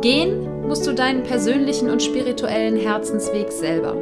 [0.00, 3.96] Gehen musst du deinen persönlichen und spirituellen Herzensweg selber.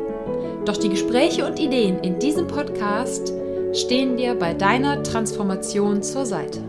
[0.67, 3.33] Doch die Gespräche und Ideen in diesem Podcast
[3.73, 6.61] stehen dir bei deiner Transformation zur Seite.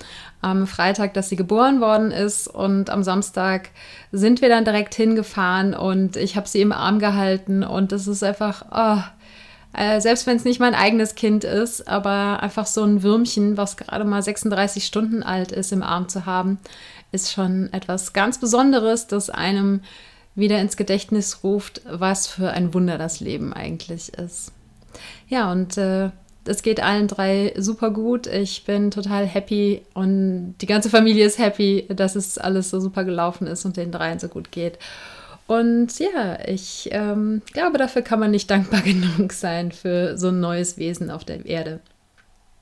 [0.41, 2.47] am Freitag, dass sie geboren worden ist.
[2.47, 3.71] Und am Samstag
[4.13, 7.65] sind wir dann direkt hingefahren und ich habe sie im Arm gehalten.
[7.65, 9.03] Und das ist einfach, oh,
[9.77, 13.77] äh, selbst wenn es nicht mein eigenes Kind ist, aber einfach so ein Würmchen, was
[13.77, 16.59] gerade mal 36 Stunden alt ist, im Arm zu haben,
[17.13, 19.81] ist schon etwas ganz Besonderes, das einem
[20.35, 24.53] wieder ins Gedächtnis ruft, was für ein Wunder das Leben eigentlich ist.
[25.29, 26.11] Ja, und äh,
[26.45, 28.27] es geht allen drei super gut.
[28.27, 33.05] Ich bin total happy und die ganze Familie ist happy, dass es alles so super
[33.05, 34.79] gelaufen ist und den dreien so gut geht.
[35.47, 40.41] Und ja, ich ähm, glaube, dafür kann man nicht dankbar genug sein für so ein
[40.41, 41.81] neues Wesen auf der Erde.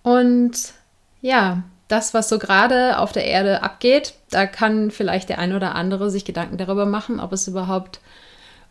[0.03, 0.73] Und
[1.21, 5.75] ja, das, was so gerade auf der Erde abgeht, da kann vielleicht der ein oder
[5.75, 8.01] andere sich Gedanken darüber machen, ob es überhaupt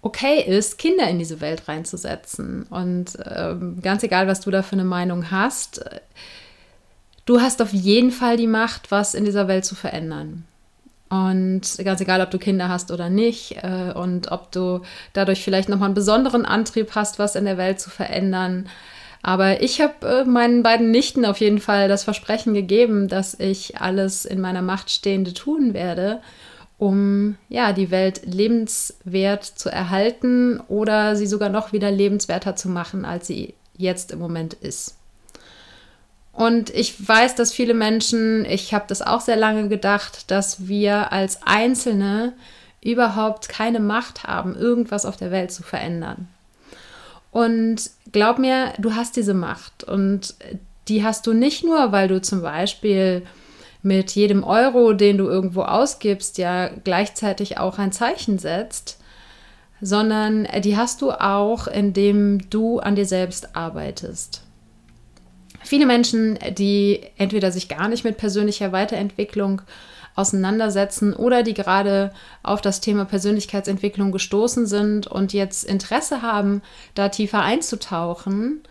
[0.01, 2.63] okay ist, Kinder in diese Welt reinzusetzen.
[2.69, 5.83] Und ähm, ganz egal, was du da für eine Meinung hast,
[7.25, 10.45] du hast auf jeden Fall die Macht, was in dieser Welt zu verändern.
[11.09, 14.81] Und ganz egal, ob du Kinder hast oder nicht äh, und ob du
[15.13, 18.67] dadurch vielleicht nochmal einen besonderen Antrieb hast, was in der Welt zu verändern.
[19.27, 23.81] Aber ich habe äh, meinen beiden Nichten auf jeden Fall das Versprechen gegeben, dass ich
[23.81, 26.21] alles in meiner Macht Stehende tun werde,
[26.77, 33.03] um ja die Welt lebenswert zu erhalten oder sie sogar noch wieder lebenswerter zu machen,
[33.03, 34.95] als sie jetzt im Moment ist.
[36.31, 41.11] Und ich weiß, dass viele Menschen, ich habe das auch sehr lange gedacht, dass wir
[41.11, 42.33] als Einzelne
[42.79, 46.27] überhaupt keine Macht haben, irgendwas auf der Welt zu verändern.
[47.35, 49.83] Und glaub mir, du hast diese Macht.
[49.83, 50.35] Und
[50.87, 53.23] die hast du nicht nur, weil du zum Beispiel
[53.81, 59.01] mit jedem Euro, den du irgendwo ausgibst, ja gleichzeitig auch ein Zeichen setzt,
[59.81, 64.41] sondern die hast du auch, indem du an dir selbst arbeitest.
[65.61, 69.61] Viele Menschen, die entweder sich gar nicht mit persönlicher Weiterentwicklung
[70.15, 76.61] auseinandersetzen oder die gerade auf das Thema Persönlichkeitsentwicklung gestoßen sind und jetzt Interesse haben,
[76.93, 78.61] da tiefer einzutauchen.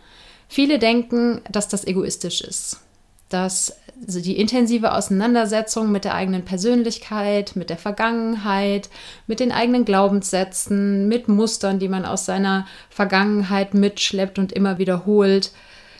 [0.49, 2.81] Viele denken, dass das egoistisch ist,
[3.29, 8.89] dass die intensive Auseinandersetzung mit der eigenen Persönlichkeit, mit der Vergangenheit,
[9.27, 15.53] mit den eigenen Glaubenssätzen, mit Mustern, die man aus seiner Vergangenheit mitschleppt und immer wiederholt,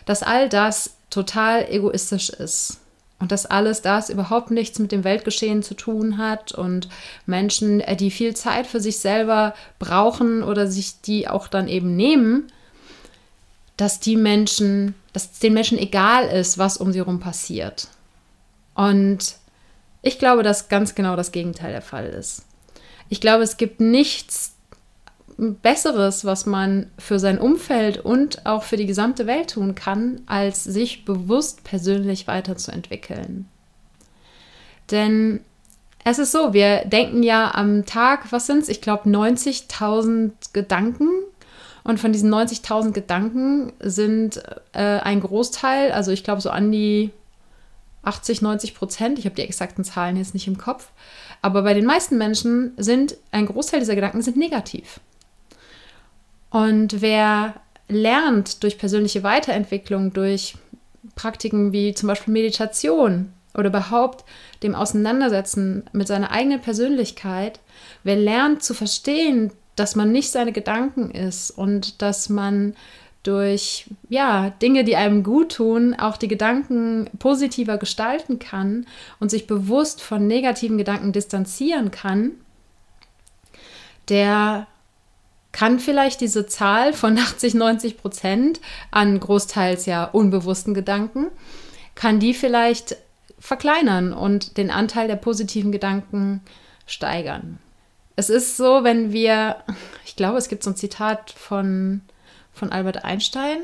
[0.05, 2.79] dass all das total egoistisch ist
[3.19, 6.89] und dass alles das überhaupt nichts mit dem Weltgeschehen zu tun hat und
[7.25, 11.95] Menschen, äh, die viel Zeit für sich selber brauchen oder sich die auch dann eben
[11.95, 12.51] nehmen,
[13.77, 17.87] dass die Menschen dass es den Menschen egal ist, was um sie herum passiert.
[18.73, 19.35] Und
[20.01, 22.43] ich glaube, dass ganz genau das Gegenteil der Fall ist.
[23.07, 24.54] Ich glaube, es gibt nichts
[25.37, 30.63] Besseres, was man für sein Umfeld und auch für die gesamte Welt tun kann, als
[30.63, 33.47] sich bewusst persönlich weiterzuentwickeln.
[34.91, 35.41] Denn
[36.05, 38.69] es ist so, wir denken ja am Tag, was sind es?
[38.69, 41.09] Ich glaube 90.000 Gedanken.
[41.83, 44.41] Und von diesen 90.000 Gedanken sind
[44.73, 47.11] äh, ein Großteil, also ich glaube so an die
[48.01, 50.89] 80, 90 Prozent, ich habe die exakten Zahlen jetzt nicht im Kopf,
[51.43, 54.99] aber bei den meisten Menschen sind ein Großteil dieser Gedanken sind negativ.
[56.55, 57.55] Und wer
[57.89, 60.55] lernt durch persönliche Weiterentwicklung, durch
[61.15, 64.23] Praktiken wie zum Beispiel Meditation oder überhaupt
[64.63, 67.59] dem Auseinandersetzen mit seiner eigenen Persönlichkeit,
[68.05, 72.73] wer lernt zu verstehen, dass man nicht seine Gedanken ist und dass man
[73.23, 78.85] durch ja, Dinge, die einem gut tun, auch die Gedanken positiver gestalten kann
[79.19, 82.31] und sich bewusst von negativen Gedanken distanzieren kann,
[84.07, 84.67] der
[85.55, 88.59] kann vielleicht diese Zahl von 80, 90 Prozent
[88.91, 91.27] an großteils ja unbewussten Gedanken,
[91.95, 92.97] kann die vielleicht
[93.39, 96.41] verkleinern und den Anteil der positiven Gedanken
[96.85, 97.59] steigern.
[98.15, 99.57] Es ist so, wenn wir,
[100.05, 102.01] ich glaube, es gibt so ein Zitat von
[102.55, 103.59] von Albert Einstein.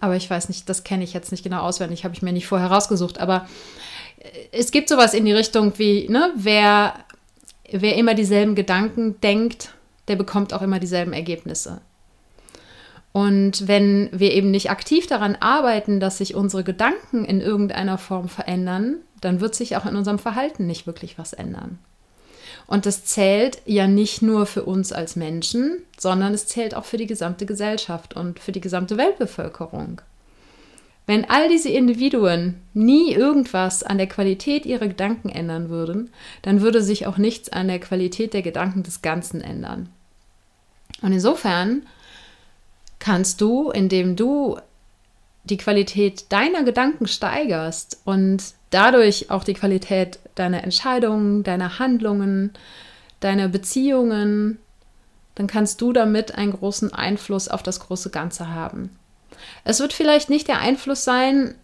[0.00, 2.46] Aber ich weiß nicht, das kenne ich jetzt nicht genau auswendig, habe ich mir nicht
[2.46, 3.18] vorher rausgesucht.
[3.18, 3.48] Aber
[4.18, 6.94] äh, es gibt sowas in die Richtung wie, ne, wer,
[7.70, 9.70] wer immer dieselben Gedanken denkt,
[10.08, 11.80] der bekommt auch immer dieselben Ergebnisse.
[13.12, 18.28] Und wenn wir eben nicht aktiv daran arbeiten, dass sich unsere Gedanken in irgendeiner Form
[18.28, 21.78] verändern, dann wird sich auch in unserem Verhalten nicht wirklich was ändern.
[22.66, 26.96] Und das zählt ja nicht nur für uns als Menschen, sondern es zählt auch für
[26.96, 30.00] die gesamte Gesellschaft und für die gesamte Weltbevölkerung.
[31.06, 36.10] Wenn all diese Individuen nie irgendwas an der Qualität ihrer Gedanken ändern würden,
[36.42, 39.90] dann würde sich auch nichts an der Qualität der Gedanken des Ganzen ändern.
[41.04, 41.82] Und insofern
[42.98, 44.56] kannst du, indem du
[45.44, 52.54] die Qualität deiner Gedanken steigerst und dadurch auch die Qualität deiner Entscheidungen, deiner Handlungen,
[53.20, 54.56] deiner Beziehungen,
[55.34, 58.88] dann kannst du damit einen großen Einfluss auf das große Ganze haben.
[59.64, 61.54] Es wird vielleicht nicht der Einfluss sein,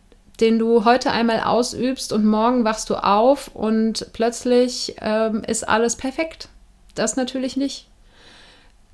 [0.41, 5.97] den du heute einmal ausübst und morgen wachst du auf und plötzlich ähm, ist alles
[5.97, 6.51] perfekt.
[6.95, 7.90] Das natürlich nicht.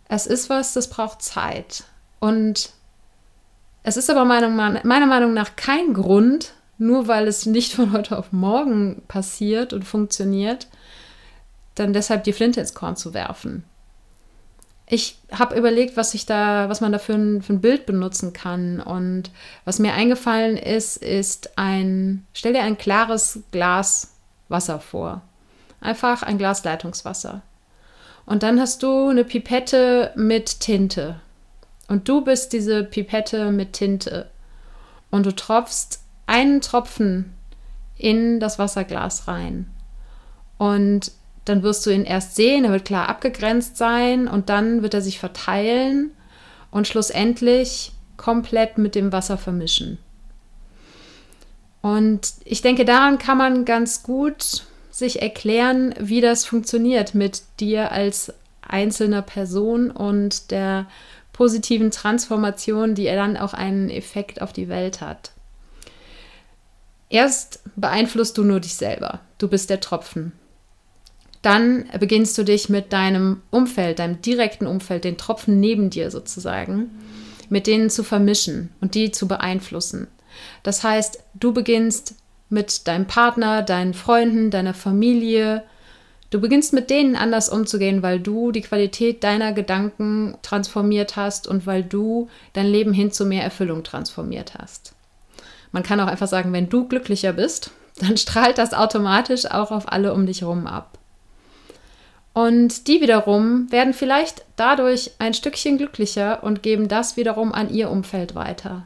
[0.08, 1.84] Es ist was, das braucht Zeit.
[2.20, 2.70] Und
[3.82, 4.48] es ist aber meiner,
[5.06, 10.68] Meinung nach kein Grund, nur weil es nicht von heute auf morgen passiert und funktioniert,
[11.74, 13.64] dann deshalb die Flinte ins Korn zu werfen.
[14.88, 18.32] Ich habe überlegt, was ich da, was man da für ein, für ein Bild benutzen
[18.32, 18.80] kann.
[18.80, 19.30] Und
[19.64, 24.12] was mir eingefallen ist, ist ein, stell dir ein klares Glas
[24.48, 25.22] Wasser vor.
[25.80, 27.42] Einfach ein Glas Leitungswasser.
[28.26, 31.20] Und dann hast du eine Pipette mit Tinte.
[31.88, 34.28] Und du bist diese Pipette mit Tinte.
[35.10, 37.32] Und du tropfst einen Tropfen
[37.96, 39.70] in das Wasserglas rein.
[40.58, 41.12] Und
[41.44, 45.00] dann wirst du ihn erst sehen, er wird klar abgegrenzt sein und dann wird er
[45.00, 46.10] sich verteilen
[46.72, 49.98] und schlussendlich komplett mit dem Wasser vermischen.
[51.82, 54.64] Und ich denke, daran kann man ganz gut
[54.98, 60.86] sich erklären, wie das funktioniert mit dir als einzelner Person und der
[61.32, 65.32] positiven Transformation, die dann auch einen Effekt auf die Welt hat.
[67.10, 69.20] Erst beeinflusst du nur dich selber.
[69.36, 70.32] Du bist der Tropfen.
[71.42, 76.90] Dann beginnst du dich mit deinem Umfeld, deinem direkten Umfeld, den Tropfen neben dir sozusagen,
[77.50, 80.08] mit denen zu vermischen und die zu beeinflussen.
[80.62, 82.14] Das heißt, du beginnst
[82.48, 85.64] mit deinem Partner, deinen Freunden, deiner Familie.
[86.30, 91.66] Du beginnst mit denen anders umzugehen, weil du die Qualität deiner Gedanken transformiert hast und
[91.66, 94.94] weil du dein Leben hin zu mehr Erfüllung transformiert hast.
[95.72, 99.92] Man kann auch einfach sagen, wenn du glücklicher bist, dann strahlt das automatisch auch auf
[99.92, 100.98] alle um dich herum ab.
[102.34, 107.90] Und die wiederum werden vielleicht dadurch ein Stückchen glücklicher und geben das wiederum an ihr
[107.90, 108.82] Umfeld weiter.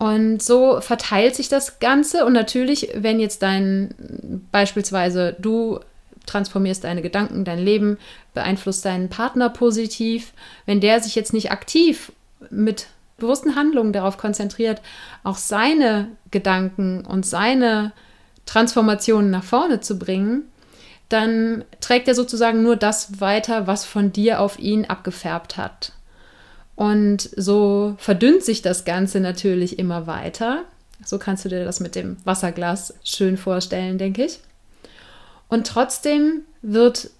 [0.00, 2.24] Und so verteilt sich das Ganze.
[2.24, 3.94] Und natürlich, wenn jetzt dein,
[4.50, 5.80] beispielsweise du
[6.24, 7.98] transformierst deine Gedanken, dein Leben,
[8.32, 10.32] beeinflusst deinen Partner positiv,
[10.64, 12.12] wenn der sich jetzt nicht aktiv
[12.48, 12.86] mit
[13.18, 14.80] bewussten Handlungen darauf konzentriert,
[15.22, 17.92] auch seine Gedanken und seine
[18.46, 20.44] Transformationen nach vorne zu bringen,
[21.10, 25.92] dann trägt er sozusagen nur das weiter, was von dir auf ihn abgefärbt hat.
[26.80, 30.64] Und so verdünnt sich das Ganze natürlich immer weiter.
[31.04, 34.40] So kannst du dir das mit dem Wasserglas schön vorstellen, denke ich.
[35.48, 37.10] Und trotzdem wird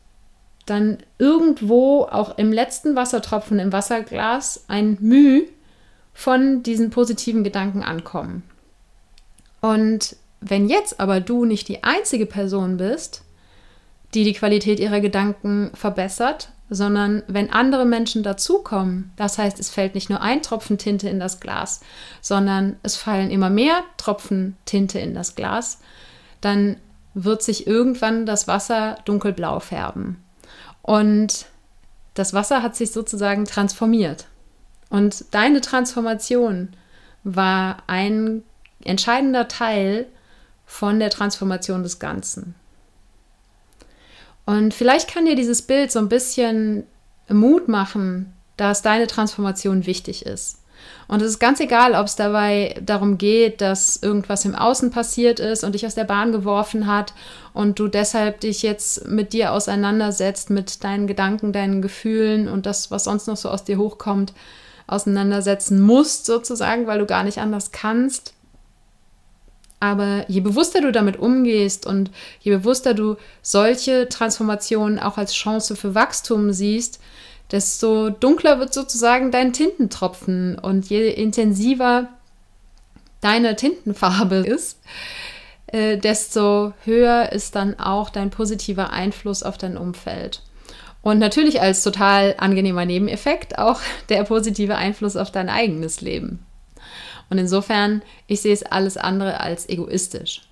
[0.64, 5.42] dann irgendwo auch im letzten Wassertropfen im Wasserglas ein Müh
[6.14, 8.42] von diesen positiven Gedanken ankommen.
[9.60, 13.24] Und wenn jetzt aber du nicht die einzige Person bist,
[14.14, 19.94] die die Qualität ihrer Gedanken verbessert, sondern wenn andere Menschen dazukommen, das heißt, es fällt
[19.96, 21.80] nicht nur ein Tropfen Tinte in das Glas,
[22.20, 25.80] sondern es fallen immer mehr Tropfen Tinte in das Glas,
[26.40, 26.76] dann
[27.12, 30.22] wird sich irgendwann das Wasser dunkelblau färben.
[30.82, 31.46] Und
[32.14, 34.26] das Wasser hat sich sozusagen transformiert.
[34.90, 36.68] Und deine Transformation
[37.24, 38.42] war ein
[38.84, 40.06] entscheidender Teil
[40.66, 42.54] von der Transformation des Ganzen.
[44.50, 46.82] Und vielleicht kann dir dieses Bild so ein bisschen
[47.28, 50.58] Mut machen, dass deine Transformation wichtig ist.
[51.06, 55.38] Und es ist ganz egal, ob es dabei darum geht, dass irgendwas im Außen passiert
[55.38, 57.14] ist und dich aus der Bahn geworfen hat
[57.52, 62.90] und du deshalb dich jetzt mit dir auseinandersetzt, mit deinen Gedanken, deinen Gefühlen und das,
[62.90, 64.32] was sonst noch so aus dir hochkommt,
[64.88, 68.34] auseinandersetzen musst, sozusagen, weil du gar nicht anders kannst.
[69.80, 72.10] Aber je bewusster du damit umgehst und
[72.40, 77.00] je bewusster du solche Transformationen auch als Chance für Wachstum siehst,
[77.50, 82.08] desto dunkler wird sozusagen dein Tintentropfen und je intensiver
[83.22, 84.78] deine Tintenfarbe ist,
[85.66, 90.42] äh, desto höher ist dann auch dein positiver Einfluss auf dein Umfeld.
[91.02, 96.44] Und natürlich als total angenehmer Nebeneffekt auch der positive Einfluss auf dein eigenes Leben.
[97.30, 100.42] Und insofern, ich sehe es alles andere als egoistisch.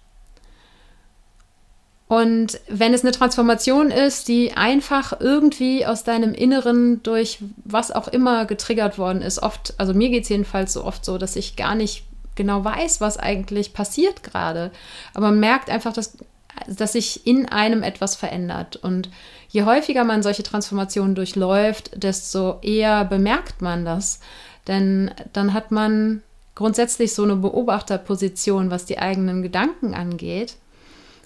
[2.09, 8.09] Und wenn es eine Transformation ist, die einfach irgendwie aus deinem Inneren durch was auch
[8.09, 11.57] immer getriggert worden ist, oft, also mir geht es jedenfalls so oft so, dass ich
[11.57, 12.05] gar nicht
[12.35, 14.71] genau weiß, was eigentlich passiert gerade.
[15.13, 16.17] Aber man merkt einfach, dass,
[16.67, 18.77] dass sich in einem etwas verändert.
[18.77, 19.11] Und
[19.51, 24.21] je häufiger man solche Transformationen durchläuft, desto eher bemerkt man das.
[24.67, 26.23] Denn dann hat man
[26.59, 30.57] grundsätzlich so eine Beobachterposition, was die eigenen Gedanken angeht.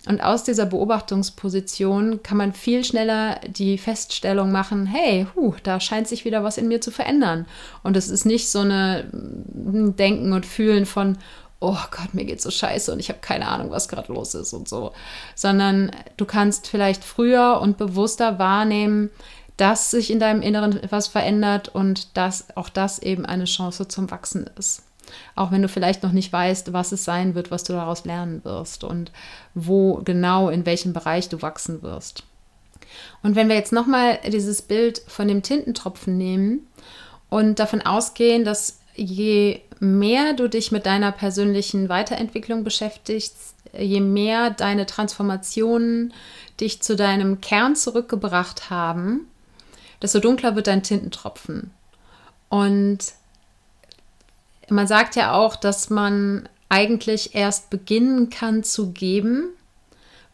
[0.07, 6.07] Und aus dieser Beobachtungsposition kann man viel schneller die Feststellung machen, hey, huh, da scheint
[6.07, 7.47] sich wieder was in mir zu verändern.
[7.83, 11.17] Und es ist nicht so eine hm, Denken und Fühlen von,
[11.61, 14.53] oh Gott, mir geht so scheiße und ich habe keine Ahnung, was gerade los ist
[14.53, 14.93] und so,
[15.35, 19.09] sondern du kannst vielleicht früher und bewusster wahrnehmen,
[19.57, 24.11] dass sich in deinem Inneren etwas verändert und dass auch das eben eine Chance zum
[24.11, 24.83] Wachsen ist.
[25.35, 28.45] Auch wenn du vielleicht noch nicht weißt, was es sein wird, was du daraus lernen
[28.45, 29.13] wirst und
[29.55, 32.25] wo genau, in welchem Bereich du wachsen wirst.
[33.23, 36.67] Und wenn wir jetzt nochmal dieses Bild von dem Tintentropfen nehmen
[37.31, 44.51] und davon ausgehen, dass je mehr du dich mit deiner persönlichen Weiterentwicklung beschäftigst, je mehr
[44.51, 46.13] deine Transformationen
[46.61, 49.27] dich zu deinem Kern zurückgebracht haben,
[50.01, 51.71] desto dunkler wird dein Tintentropfen.
[52.49, 52.99] Und
[54.73, 59.51] man sagt ja auch, dass man eigentlich erst beginnen kann zu geben,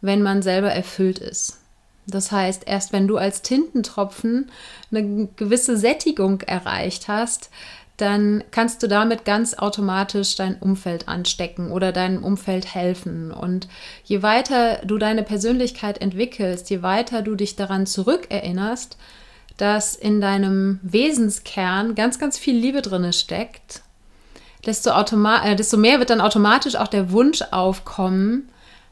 [0.01, 1.59] wenn man selber erfüllt ist.
[2.07, 4.51] Das heißt, erst wenn du als Tintentropfen
[4.91, 7.51] eine gewisse Sättigung erreicht hast,
[7.99, 13.33] dann kannst du damit ganz automatisch dein Umfeld anstecken oder deinem Umfeld helfen.
[13.33, 13.67] Und
[14.05, 18.97] je weiter du deine Persönlichkeit entwickelst, je weiter du dich daran zurückerinnerst,
[19.57, 23.83] dass in deinem Wesenskern ganz, ganz viel Liebe drin steckt
[24.69, 28.49] desto, äh, desto mehr wird dann automatisch auch der Wunsch aufkommen,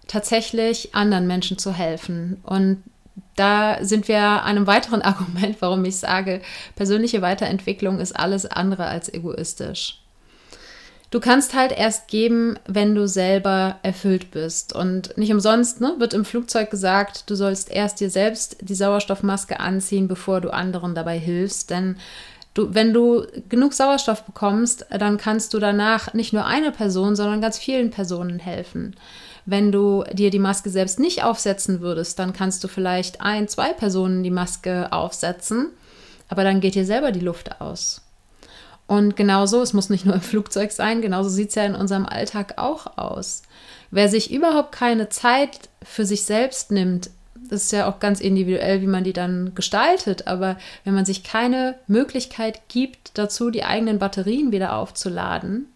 [0.08, 2.40] tatsächlich anderen Menschen zu helfen.
[2.42, 2.82] Und
[3.36, 6.40] da sind wir einem weiteren Argument, warum ich sage,
[6.74, 10.00] persönliche Weiterentwicklung ist alles andere als egoistisch.
[11.10, 14.74] Du kannst halt erst geben, wenn du selber erfüllt bist.
[14.74, 19.60] Und nicht umsonst ne, wird im Flugzeug gesagt, du sollst erst dir selbst die Sauerstoffmaske
[19.60, 21.70] anziehen, bevor du anderen dabei hilfst.
[21.70, 21.96] Denn
[22.56, 27.42] Du, wenn du genug Sauerstoff bekommst, dann kannst du danach nicht nur einer Person, sondern
[27.42, 28.96] ganz vielen Personen helfen.
[29.44, 33.74] Wenn du dir die Maske selbst nicht aufsetzen würdest, dann kannst du vielleicht ein, zwei
[33.74, 35.68] Personen die Maske aufsetzen,
[36.30, 38.00] aber dann geht dir selber die Luft aus.
[38.86, 42.06] Und genauso, es muss nicht nur im Flugzeug sein, genauso sieht es ja in unserem
[42.06, 43.42] Alltag auch aus.
[43.90, 47.10] Wer sich überhaupt keine Zeit für sich selbst nimmt,
[47.48, 50.26] das ist ja auch ganz individuell, wie man die dann gestaltet.
[50.26, 55.66] Aber wenn man sich keine Möglichkeit gibt, dazu die eigenen Batterien wieder aufzuladen,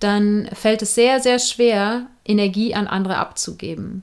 [0.00, 4.02] dann fällt es sehr, sehr schwer, Energie an andere abzugeben.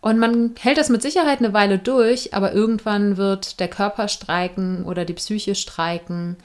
[0.00, 4.84] Und man hält das mit Sicherheit eine Weile durch, aber irgendwann wird der Körper streiken
[4.84, 6.36] oder die Psyche streiken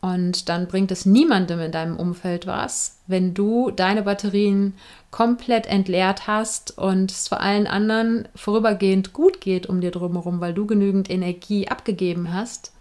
[0.00, 4.74] Und dann bringt es niemandem in deinem Umfeld was, wenn du deine Batterien
[5.10, 10.54] komplett entleert hast und es vor allen anderen vorübergehend gut geht um dir drumherum, weil
[10.54, 12.72] du genügend Energie abgegeben hast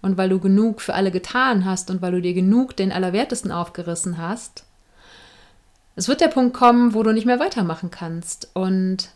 [0.00, 3.52] und weil du genug für alle getan hast und weil du dir genug den Allerwertesten
[3.52, 4.64] aufgerissen hast.
[5.94, 8.50] Es wird der Punkt kommen, wo du nicht mehr weitermachen kannst.
[8.54, 9.10] Und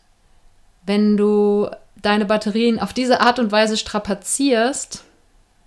[0.85, 1.69] wenn du
[2.03, 5.05] deine Batterien auf diese Art und Weise strapazierst,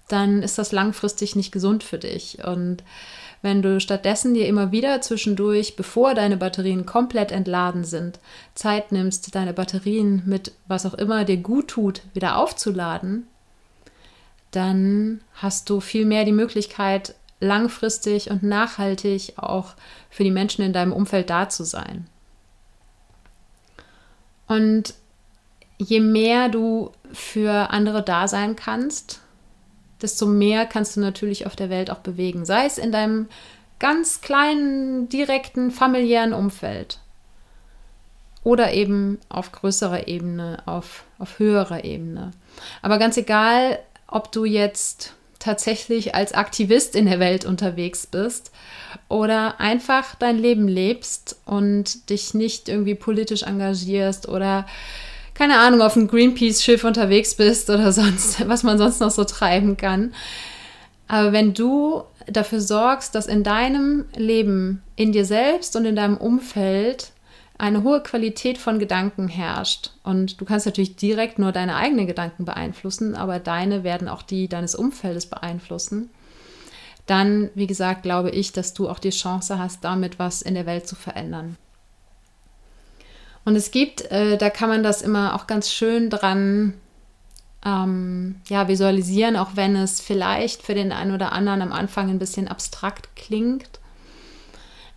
[0.08, 2.44] dann ist das langfristig nicht gesund für dich.
[2.46, 2.84] Und
[3.42, 8.20] wenn du stattdessen dir immer wieder zwischendurch, bevor deine Batterien komplett entladen sind,
[8.56, 13.28] Zeit nimmst, deine Batterien mit was auch immer dir gut tut, wieder aufzuladen,
[14.52, 19.74] dann hast du viel mehr die Möglichkeit, langfristig und nachhaltig auch
[20.10, 22.08] für die Menschen in deinem Umfeld da zu sein.
[24.48, 24.94] Und
[25.78, 29.23] je mehr du für andere da sein kannst,
[30.04, 32.46] desto mehr kannst du natürlich auf der Welt auch bewegen.
[32.46, 33.28] Sei es in deinem
[33.80, 37.00] ganz kleinen, direkten, familiären Umfeld
[38.44, 42.32] oder eben auf größerer Ebene, auf, auf höherer Ebene.
[42.82, 48.52] Aber ganz egal, ob du jetzt tatsächlich als Aktivist in der Welt unterwegs bist
[49.10, 54.66] oder einfach dein Leben lebst und dich nicht irgendwie politisch engagierst oder
[55.34, 59.78] keine Ahnung, auf einem Greenpeace-Schiff unterwegs bist oder sonst, was man sonst noch so treiben
[59.78, 60.14] kann.
[61.08, 66.18] Aber wenn du dafür sorgst, dass in deinem Leben, in dir selbst und in deinem
[66.18, 67.12] Umfeld
[67.58, 69.92] eine hohe Qualität von Gedanken herrscht.
[70.04, 74.48] Und du kannst natürlich direkt nur deine eigenen Gedanken beeinflussen, aber deine werden auch die
[74.48, 76.10] deines Umfeldes beeinflussen.
[77.06, 80.66] Dann, wie gesagt, glaube ich, dass du auch die Chance hast, damit was in der
[80.66, 81.58] Welt zu verändern.
[83.46, 86.74] Und es gibt, äh, da kann man das immer auch ganz schön dran
[87.66, 92.20] ähm, ja, visualisieren, auch wenn es vielleicht für den einen oder anderen am Anfang ein
[92.20, 93.80] bisschen abstrakt klingt.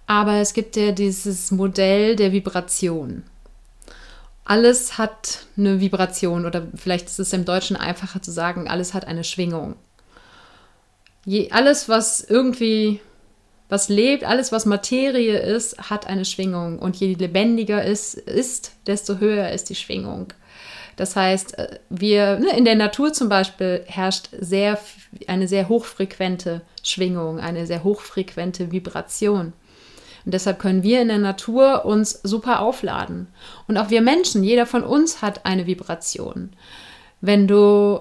[0.06, 3.24] Aber es gibt ja dieses Modell der Vibration.
[4.44, 9.06] Alles hat eine Vibration oder vielleicht ist es im Deutschen einfacher zu sagen, alles hat
[9.06, 9.74] eine Schwingung.
[11.24, 13.00] Je, alles, was irgendwie
[13.68, 16.78] was lebt, alles, was Materie ist, hat eine Schwingung.
[16.78, 20.32] Und je lebendiger es ist, desto höher ist die Schwingung.
[20.96, 24.78] Das heißt, äh, wir, ne, in der Natur zum Beispiel herrscht sehr,
[25.26, 29.52] eine sehr hochfrequente Schwingung, eine sehr hochfrequente Vibration.
[30.24, 33.28] Und deshalb können wir in der Natur uns super aufladen.
[33.68, 36.50] Und auch wir Menschen, jeder von uns hat eine Vibration.
[37.20, 38.00] Wenn du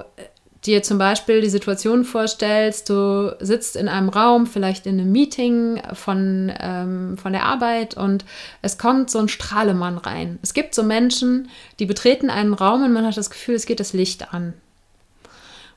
[0.65, 5.81] dir zum Beispiel die Situation vorstellst, du sitzt in einem Raum, vielleicht in einem Meeting
[5.93, 8.25] von, ähm, von der Arbeit und
[8.61, 10.39] es kommt so ein Strahlemann rein.
[10.41, 11.49] Es gibt so Menschen,
[11.79, 14.53] die betreten einen Raum und man hat das Gefühl, es geht das Licht an.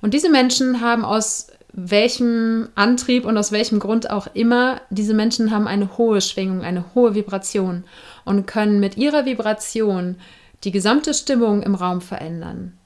[0.00, 5.50] Und diese Menschen haben aus welchem Antrieb und aus welchem Grund auch immer, diese Menschen
[5.50, 7.84] haben eine hohe Schwingung, eine hohe Vibration
[8.24, 10.16] und können mit ihrer Vibration
[10.64, 12.78] die gesamte Stimmung im Raum verändern.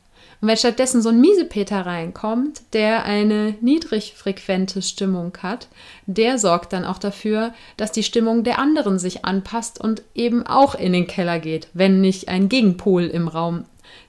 [0.42, 5.68] Und wenn stattdessen so ein Miesepeter reinkommt, der eine niedrigfrequente Stimmung hat,
[6.06, 10.74] der sorgt dann auch dafür, dass die Stimmung der anderen sich anpasst und eben auch
[10.74, 13.66] in den Keller geht, wenn nicht ein Gegenpol im Raum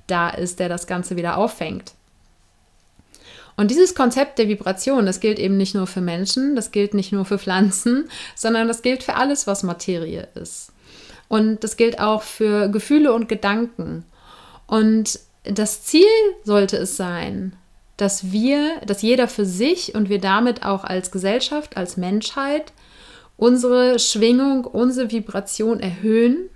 [0.07, 1.93] da ist, der das Ganze wieder auffängt.
[3.55, 7.11] Und dieses Konzept der Vibration, das gilt eben nicht nur für Menschen, das gilt nicht
[7.11, 10.71] nur für Pflanzen, sondern das gilt für alles, was Materie ist.
[11.27, 14.03] Und das gilt auch für Gefühle und Gedanken.
[14.65, 16.07] Und das Ziel
[16.43, 17.53] sollte es sein,
[17.97, 22.73] dass wir, dass jeder für sich und wir damit auch als Gesellschaft, als Menschheit
[23.37, 26.49] unsere Schwingung, unsere Vibration erhöhen,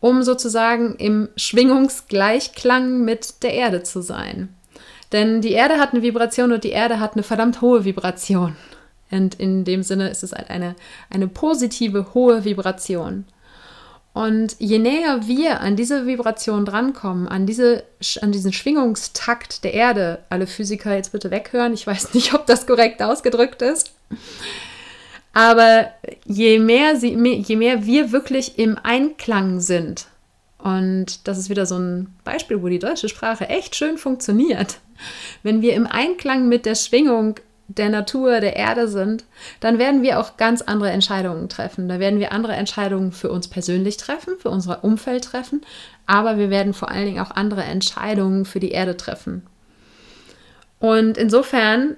[0.00, 4.48] um sozusagen im Schwingungsgleichklang mit der Erde zu sein.
[5.12, 8.56] Denn die Erde hat eine Vibration und die Erde hat eine verdammt hohe Vibration.
[9.10, 10.74] Und in dem Sinne ist es halt eine,
[11.10, 13.24] eine positive, hohe Vibration.
[14.16, 17.84] Und je näher wir an diese Vibration drankommen, an, diese,
[18.22, 22.66] an diesen Schwingungstakt der Erde, alle Physiker jetzt bitte weghören, ich weiß nicht, ob das
[22.66, 23.92] korrekt ausgedrückt ist,
[25.34, 25.90] aber
[26.24, 30.06] je mehr, sie, je mehr wir wirklich im Einklang sind,
[30.60, 34.78] und das ist wieder so ein Beispiel, wo die deutsche Sprache echt schön funktioniert,
[35.42, 37.34] wenn wir im Einklang mit der Schwingung
[37.68, 39.24] der Natur, der Erde sind,
[39.60, 41.88] dann werden wir auch ganz andere Entscheidungen treffen.
[41.88, 45.62] Da werden wir andere Entscheidungen für uns persönlich treffen, für unser Umfeld treffen,
[46.06, 49.44] aber wir werden vor allen Dingen auch andere Entscheidungen für die Erde treffen.
[50.78, 51.96] Und insofern,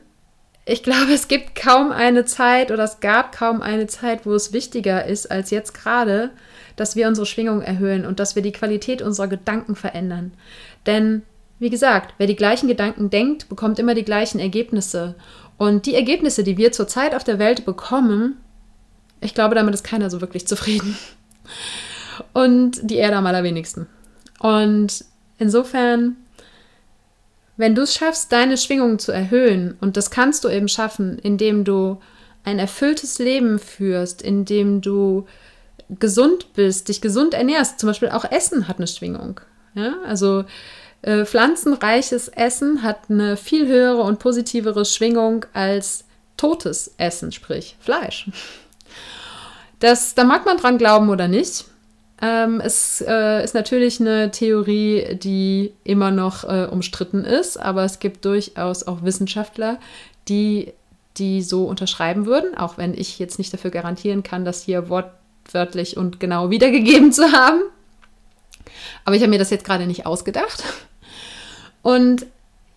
[0.65, 4.53] ich glaube, es gibt kaum eine Zeit oder es gab kaum eine Zeit, wo es
[4.53, 6.31] wichtiger ist als jetzt gerade,
[6.77, 10.33] dass wir unsere Schwingung erhöhen und dass wir die Qualität unserer Gedanken verändern.
[10.87, 11.23] Denn
[11.59, 15.17] wie gesagt, wer die gleichen Gedanken denkt, bekommt immer die gleichen Ergebnisse.
[15.59, 18.39] Und die Ergebnisse, die wir zurzeit auf der Welt bekommen,
[19.21, 20.97] ich glaube, damit ist keiner so wirklich zufrieden.
[22.33, 23.87] Und die Erde am allerwenigsten.
[24.39, 25.05] Und
[25.39, 26.17] insofern,
[27.57, 31.65] wenn du es schaffst, deine Schwingungen zu erhöhen, und das kannst du eben schaffen, indem
[31.65, 32.01] du
[32.45, 35.27] ein erfülltes Leben führst, indem du
[35.91, 39.41] gesund bist, dich gesund ernährst, zum Beispiel auch Essen hat eine Schwingung.
[39.75, 39.95] Ja?
[40.07, 40.45] Also
[41.03, 46.05] äh, pflanzenreiches Essen hat eine viel höhere und positivere Schwingung als
[46.37, 48.31] totes Essen, sprich Fleisch.
[49.81, 51.67] Das, da mag man dran glauben oder nicht.
[52.21, 58.01] Ähm, es äh, ist natürlich eine Theorie, die immer noch äh, umstritten ist, aber es
[58.01, 59.79] gibt durchaus auch Wissenschaftler,
[60.29, 60.73] die
[61.19, 65.97] die so unterschreiben würden, auch wenn ich jetzt nicht dafür garantieren kann, das hier wortwörtlich
[65.97, 67.61] und genau wiedergegeben zu haben.
[69.05, 70.63] Aber ich habe mir das jetzt gerade nicht ausgedacht.
[71.83, 72.27] Und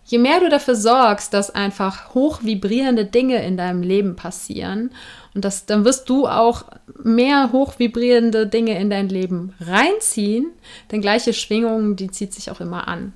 [0.04, 4.90] je mehr du dafür sorgst, dass einfach hoch vibrierende Dinge in deinem Leben passieren,
[5.34, 6.64] und das, dann wirst du auch
[7.02, 10.50] mehr hoch vibrierende Dinge in dein Leben reinziehen,
[10.90, 13.14] denn gleiche Schwingungen, die zieht sich auch immer an.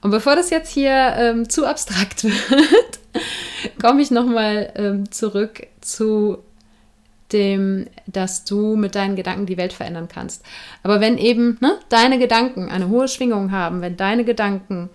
[0.00, 2.98] Und bevor das jetzt hier ähm, zu abstrakt wird,
[3.80, 6.38] komme ich nochmal ähm, zurück zu
[7.32, 10.44] dem, dass du mit deinen Gedanken die Welt verändern kannst.
[10.82, 14.90] Aber wenn eben ne, deine Gedanken eine hohe Schwingung haben, wenn deine Gedanken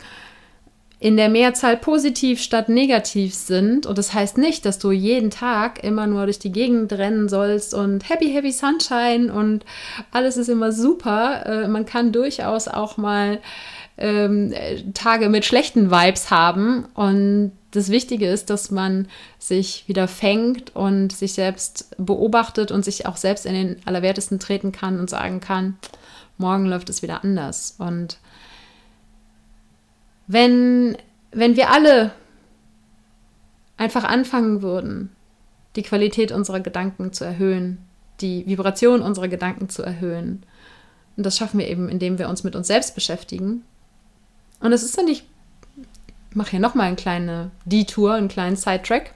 [0.99, 5.83] in der Mehrzahl positiv statt negativ sind, und das heißt nicht, dass du jeden Tag
[5.83, 9.65] immer nur durch die Gegend rennen sollst und happy, happy Sunshine und
[10.11, 11.45] alles ist immer super.
[11.45, 13.39] Äh, man kann durchaus auch mal
[13.97, 14.53] ähm,
[14.93, 19.07] Tage mit schlechten Vibes haben und das Wichtige ist, dass man
[19.39, 24.71] sich wieder fängt und sich selbst beobachtet und sich auch selbst in den Allerwertesten treten
[24.71, 25.77] kann und sagen kann,
[26.37, 27.75] morgen läuft es wieder anders.
[27.79, 28.19] Und
[30.27, 30.97] wenn,
[31.31, 32.11] wenn wir alle
[33.77, 35.09] einfach anfangen würden,
[35.75, 37.79] die Qualität unserer Gedanken zu erhöhen,
[38.21, 40.43] die Vibration unserer Gedanken zu erhöhen,
[41.17, 43.63] und das schaffen wir eben, indem wir uns mit uns selbst beschäftigen.
[44.59, 45.32] Und es ist dann nicht ich
[46.35, 49.13] mache hier nochmal eine kleine Detour, einen kleinen Sidetrack.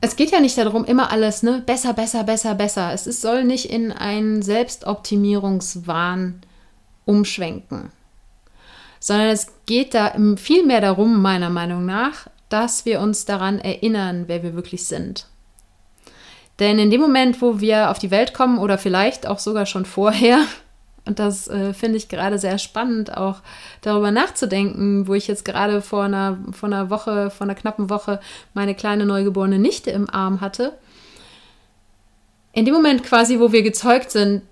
[0.00, 2.92] Es geht ja nicht darum, immer alles, ne, besser, besser, besser, besser.
[2.92, 6.42] Es ist, soll nicht in einen Selbstoptimierungswahn
[7.06, 7.90] umschwenken,
[9.00, 14.24] sondern es geht da viel mehr darum, meiner Meinung nach, dass wir uns daran erinnern,
[14.26, 15.26] wer wir wirklich sind.
[16.60, 19.86] Denn in dem Moment, wo wir auf die Welt kommen oder vielleicht auch sogar schon
[19.86, 20.44] vorher,
[21.06, 23.40] und das äh, finde ich gerade sehr spannend, auch
[23.82, 28.20] darüber nachzudenken, wo ich jetzt gerade vor einer, vor einer Woche, vor einer knappen Woche
[28.54, 30.72] meine kleine neugeborene Nichte im Arm hatte.
[32.52, 34.42] In dem Moment quasi, wo wir gezeugt sind,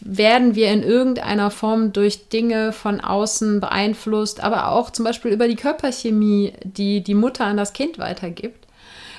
[0.00, 5.48] werden wir in irgendeiner Form durch Dinge von außen beeinflusst, aber auch zum Beispiel über
[5.48, 8.66] die Körperchemie, die die Mutter an das Kind weitergibt.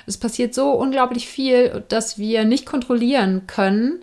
[0.07, 3.99] Es passiert so unglaublich viel, dass wir nicht kontrollieren können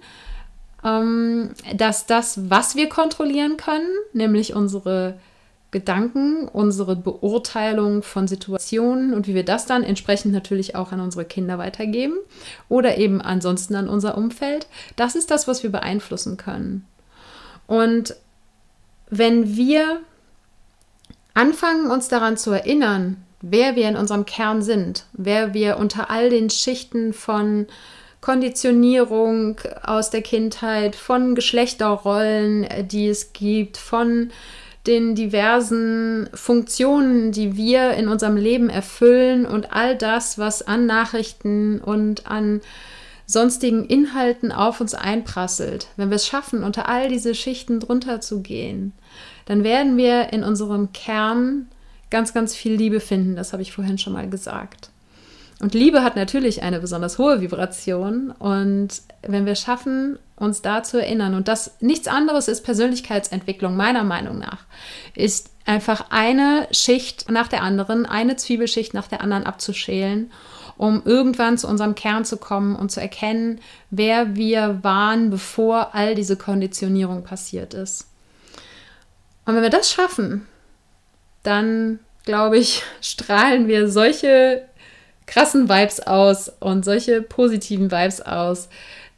[1.75, 5.15] dass das, was wir kontrollieren können, nämlich unsere
[5.73, 11.25] Gedanken, unsere Beurteilung von Situationen und wie wir das dann entsprechend natürlich auch an unsere
[11.25, 12.15] Kinder weitergeben
[12.69, 16.87] oder eben ansonsten an unser Umfeld, das ist das, was wir beeinflussen können.
[17.67, 18.15] Und
[19.11, 20.01] wenn wir
[21.35, 26.31] anfangen, uns daran zu erinnern, wer wir in unserem Kern sind, wer wir unter all
[26.31, 27.67] den Schichten von
[28.27, 34.33] Konditionierung aus der Kindheit, von Geschlechterrollen, die es gibt, von
[34.89, 41.81] den diversen Funktionen, die wir in unserem Leben erfüllen und all das, was an Nachrichten
[41.81, 42.63] und an
[43.27, 45.87] sonstigen Inhalten auf uns einprasselt.
[45.95, 48.93] Wenn wir es schaffen, unter all diese Schichten drunter zu gehen,
[49.45, 51.69] dann werden wir in unserem Kern
[52.11, 53.37] ganz, ganz viel Liebe finden.
[53.37, 54.91] Das habe ich vorhin schon mal gesagt.
[55.59, 58.31] Und Liebe hat natürlich eine besonders hohe Vibration.
[58.31, 64.05] Und wenn wir schaffen, uns da zu erinnern, und das nichts anderes ist Persönlichkeitsentwicklung, meiner
[64.05, 64.65] Meinung nach,
[65.15, 70.31] ist einfach eine Schicht nach der anderen, eine Zwiebelschicht nach der anderen abzuschälen,
[70.77, 76.15] um irgendwann zu unserem Kern zu kommen und zu erkennen, wer wir waren, bevor all
[76.15, 78.09] diese Konditionierung passiert ist.
[79.47, 80.47] Und wenn wir das schaffen,
[81.43, 84.69] dann glaube ich, strahlen wir solche
[85.27, 88.69] krassen Vibes aus und solche positiven Vibes aus,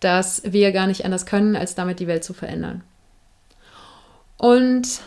[0.00, 2.82] dass wir gar nicht anders können, als damit die Welt zu verändern.
[4.36, 5.00] Und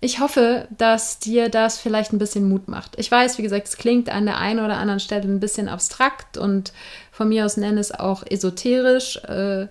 [0.00, 2.98] ich hoffe, dass dir das vielleicht ein bisschen Mut macht.
[2.98, 6.36] Ich weiß, wie gesagt, es klingt an der einen oder anderen Stelle ein bisschen abstrakt
[6.36, 6.74] und
[7.10, 9.66] von mir aus nenne es auch esoterisch äh,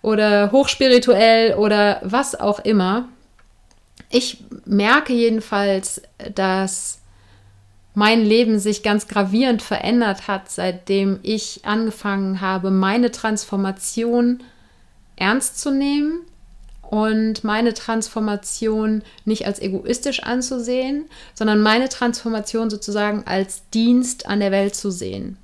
[0.00, 3.08] oder hochspirituell oder was auch immer.
[4.10, 6.02] Ich merke jedenfalls,
[6.34, 7.00] dass
[7.94, 14.42] mein Leben sich ganz gravierend verändert hat, seitdem ich angefangen habe, meine Transformation
[15.16, 16.22] ernst zu nehmen
[16.82, 24.50] und meine Transformation nicht als egoistisch anzusehen, sondern meine Transformation sozusagen als Dienst an der
[24.50, 25.38] Welt zu sehen.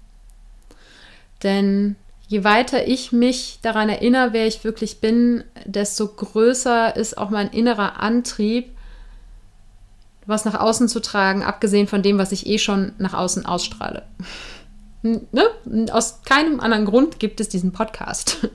[1.44, 1.94] Denn
[2.26, 7.50] je weiter ich mich daran erinnere, wer ich wirklich bin, desto größer ist auch mein
[7.50, 8.70] innerer Antrieb,
[10.30, 14.04] was nach außen zu tragen, abgesehen von dem, was ich eh schon nach außen ausstrahle.
[15.02, 15.90] ne?
[15.92, 18.48] Aus keinem anderen Grund gibt es diesen Podcast.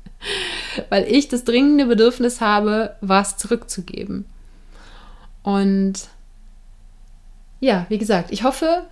[0.88, 4.24] Weil ich das dringende Bedürfnis habe, was zurückzugeben.
[5.42, 6.08] Und
[7.60, 8.84] ja, wie gesagt, ich hoffe,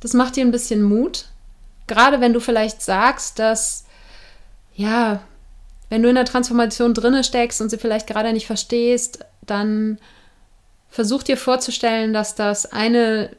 [0.00, 1.26] das macht dir ein bisschen Mut.
[1.86, 3.86] Gerade wenn du vielleicht sagst, dass,
[4.74, 5.20] ja,
[5.88, 9.98] wenn du in der Transformation drinne steckst und sie vielleicht gerade nicht verstehst, dann
[10.90, 13.30] Versuch dir vorzustellen, dass das eine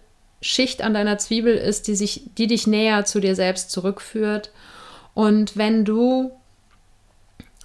[0.41, 4.51] Schicht an deiner Zwiebel ist, die, sich, die dich näher zu dir selbst zurückführt.
[5.13, 6.31] Und wenn du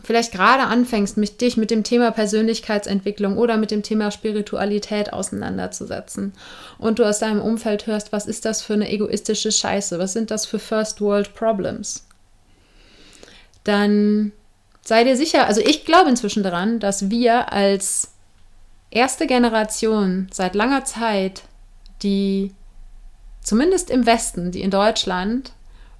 [0.04, 6.32] vielleicht gerade anfängst, mit dich mit dem Thema Persönlichkeitsentwicklung oder mit dem Thema Spiritualität auseinanderzusetzen
[6.78, 10.30] und du aus deinem Umfeld hörst, was ist das für eine egoistische Scheiße, was sind
[10.30, 12.06] das für First World Problems,
[13.64, 14.32] dann
[14.82, 18.13] sei dir sicher, also ich glaube inzwischen daran, dass wir als
[18.94, 21.42] erste Generation seit langer Zeit,
[22.02, 22.52] die
[23.42, 25.52] zumindest im Westen, die in Deutschland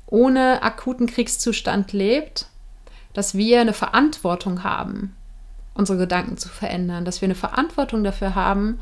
[0.06, 2.46] ohne akuten Kriegszustand lebt,
[3.12, 5.14] dass wir eine Verantwortung haben,
[5.74, 8.80] unsere Gedanken zu verändern, dass wir eine Verantwortung dafür haben,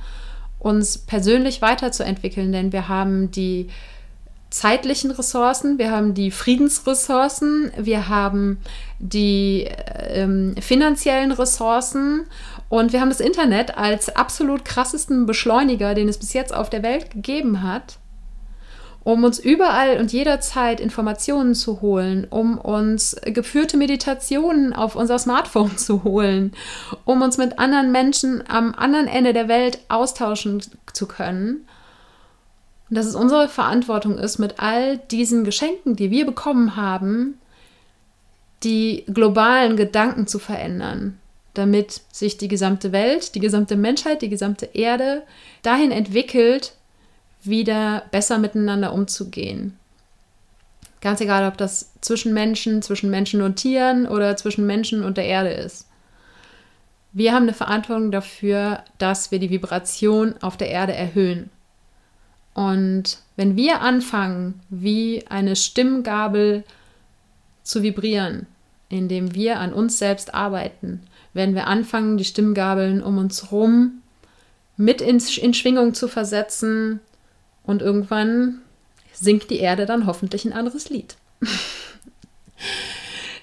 [0.59, 3.69] uns persönlich weiterzuentwickeln, denn wir haben die
[4.53, 8.59] zeitlichen Ressourcen, wir haben die Friedensressourcen, wir haben
[8.99, 9.69] die
[10.09, 12.27] ähm, finanziellen Ressourcen.
[12.69, 16.83] Und wir haben das Internet als absolut krassesten Beschleuniger, den es bis jetzt auf der
[16.83, 17.99] Welt gegeben hat,
[19.05, 25.77] um uns überall und jederzeit Informationen zu holen, um uns geführte Meditationen auf unser Smartphone
[25.77, 26.53] zu holen,
[27.05, 30.63] um uns mit anderen Menschen am anderen Ende der Welt austauschen
[30.93, 31.67] zu können
[32.93, 37.39] und dass es unsere Verantwortung ist, mit all diesen Geschenken, die wir bekommen haben,
[38.65, 41.19] die globalen Gedanken zu verändern,
[41.55, 45.23] damit sich die gesamte Welt, die gesamte Menschheit, die gesamte Erde
[45.63, 46.75] dahin entwickelt,
[47.43, 49.79] wieder besser miteinander umzugehen.
[51.01, 55.25] Ganz egal, ob das zwischen Menschen, zwischen Menschen und Tieren oder zwischen Menschen und der
[55.25, 55.89] Erde ist.
[57.15, 61.49] Wir haben eine Verantwortung dafür, dass wir die Vibration auf der Erde erhöhen.
[62.55, 66.65] Und wenn wir anfangen, wie eine Stimmgabel
[67.63, 68.47] zu vibrieren,
[68.89, 74.03] indem wir an uns selbst arbeiten, werden wir anfangen, die Stimmgabeln um uns herum
[74.77, 77.01] mit in, in Schwingung zu versetzen
[77.65, 78.61] und irgendwann
[79.13, 81.17] singt die Erde dann hoffentlich ein anderes Lied.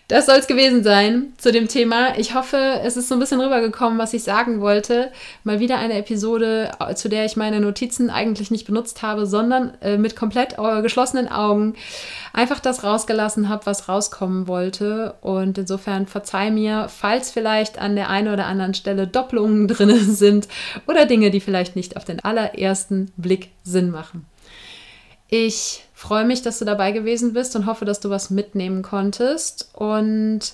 [0.10, 2.17] Das soll es gewesen sein zu dem Thema.
[2.17, 5.12] Ich hoffe, es ist so ein bisschen rübergekommen, was ich sagen wollte.
[5.43, 9.76] Mal wieder eine Episode, äh, zu der ich meine Notizen eigentlich nicht benutzt habe, sondern
[9.82, 11.76] äh, mit komplett äh, geschlossenen Augen
[12.34, 15.13] einfach das rausgelassen habe, was rauskommen wollte.
[15.22, 20.48] Und insofern verzeih mir, falls vielleicht an der einen oder anderen Stelle Doppelungen drin sind
[20.88, 24.26] oder Dinge, die vielleicht nicht auf den allerersten Blick Sinn machen.
[25.28, 29.70] Ich freue mich, dass du dabei gewesen bist und hoffe, dass du was mitnehmen konntest.
[29.74, 30.54] Und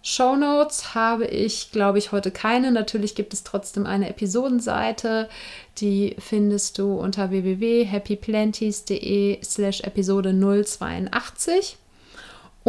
[0.00, 2.72] Show Notes habe ich, glaube ich, heute keine.
[2.72, 5.28] Natürlich gibt es trotzdem eine Episodenseite.
[5.76, 11.76] Die findest du unter www.happyplanties.de slash Episode 082.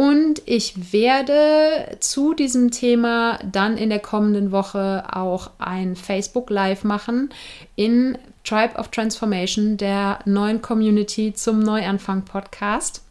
[0.00, 6.84] Und ich werde zu diesem Thema dann in der kommenden Woche auch ein Facebook Live
[6.84, 7.28] machen
[7.76, 13.02] in Tribe of Transformation, der neuen Community zum Neuanfang Podcast.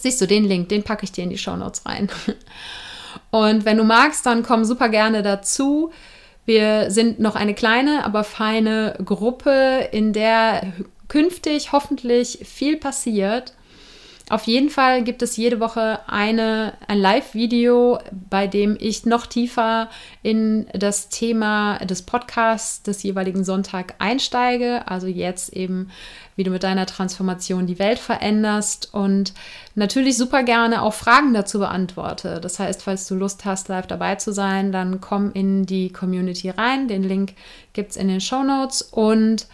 [0.00, 2.08] Siehst du den Link, den packe ich dir in die Show Notes rein.
[3.30, 5.92] Und wenn du magst, dann komm super gerne dazu.
[6.44, 10.72] Wir sind noch eine kleine, aber feine Gruppe, in der
[11.06, 13.52] künftig hoffentlich viel passiert
[14.30, 17.98] auf jeden Fall gibt es jede Woche eine, ein Live-Video,
[18.30, 19.90] bei dem ich noch tiefer
[20.22, 24.86] in das Thema des Podcasts des jeweiligen Sonntag einsteige.
[24.86, 25.90] Also jetzt eben,
[26.36, 29.34] wie du mit deiner Transformation die Welt veränderst und
[29.74, 32.40] natürlich super gerne auch Fragen dazu beantworte.
[32.40, 36.50] Das heißt, falls du Lust hast, live dabei zu sein, dann komm in die Community
[36.50, 36.86] rein.
[36.86, 37.34] Den Link
[37.72, 39.48] gibt es in den Show Notes und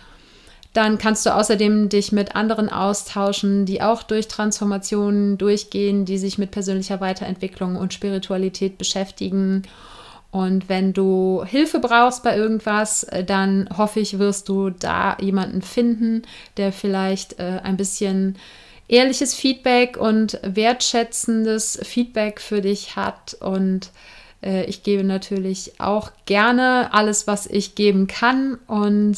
[0.77, 6.37] dann kannst du außerdem dich mit anderen austauschen, die auch durch Transformationen durchgehen, die sich
[6.37, 9.63] mit persönlicher Weiterentwicklung und Spiritualität beschäftigen.
[10.31, 15.63] Und wenn du Hilfe brauchst bei irgendwas, äh, dann hoffe ich, wirst du da jemanden
[15.63, 16.23] finden,
[16.59, 18.37] der vielleicht äh, ein bisschen
[18.87, 23.35] ehrliches Feedback und wertschätzendes Feedback für dich hat.
[23.41, 23.93] Und
[24.43, 28.59] äh, ich gebe natürlich auch gerne alles, was ich geben kann.
[28.67, 29.17] Und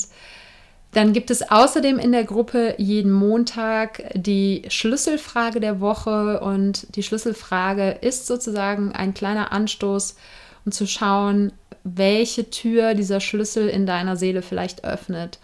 [0.98, 6.40] dann gibt es außerdem in der Gruppe jeden Montag die Schlüsselfrage der Woche.
[6.40, 10.16] Und die Schlüsselfrage ist sozusagen ein kleiner Anstoß,
[10.64, 11.52] um zu schauen,
[11.84, 15.38] welche Tür dieser Schlüssel in deiner Seele vielleicht öffnet.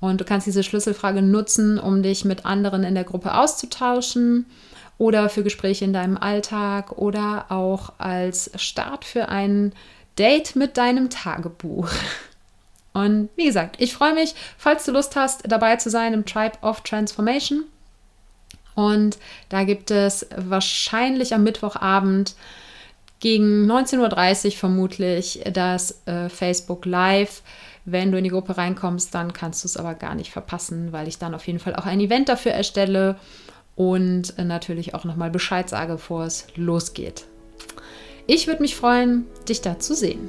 [0.00, 4.46] Und du kannst diese Schlüsselfrage nutzen, um dich mit anderen in der Gruppe auszutauschen
[4.96, 9.74] oder für Gespräche in deinem Alltag oder auch als Start für ein
[10.18, 11.90] Date mit deinem Tagebuch.
[12.96, 16.58] Und wie gesagt, ich freue mich, falls du Lust hast, dabei zu sein im Tribe
[16.62, 17.64] of Transformation.
[18.74, 22.34] Und da gibt es wahrscheinlich am Mittwochabend
[23.20, 27.42] gegen 19.30 Uhr vermutlich das äh, Facebook Live
[27.86, 31.08] wenn du in die Gruppe reinkommst, dann kannst du es aber gar nicht verpassen, weil
[31.08, 33.16] ich dann auf jeden Fall auch ein Event dafür erstelle
[33.76, 37.24] und natürlich auch nochmal Bescheid sage, bevor es losgeht.
[38.26, 40.28] Ich würde mich freuen, dich da zu sehen.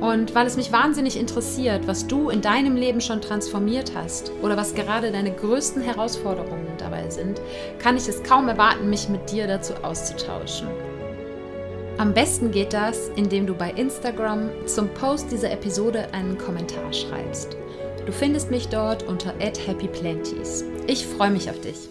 [0.00, 4.56] Und weil es mich wahnsinnig interessiert, was du in deinem Leben schon transformiert hast oder
[4.56, 7.40] was gerade deine größten Herausforderungen dabei sind,
[7.78, 10.68] kann ich es kaum erwarten, mich mit dir dazu auszutauschen.
[11.98, 17.58] Am besten geht das, indem du bei Instagram zum Post dieser Episode einen Kommentar schreibst.
[18.06, 20.64] Du findest mich dort unter happyplanties.
[20.86, 21.90] Ich freue mich auf dich.